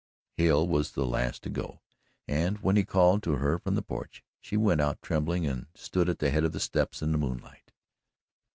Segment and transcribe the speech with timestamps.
[0.37, 1.79] Hale was the last to go
[2.27, 6.09] and when he called to her from the porch, she went out trembling and stood
[6.09, 7.71] at the head of the steps in the moonlight.